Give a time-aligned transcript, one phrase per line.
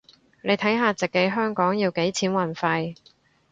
[0.41, 2.95] 你睇下直寄香港要幾錢運費